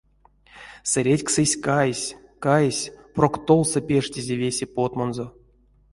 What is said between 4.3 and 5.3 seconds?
весе потмонзо.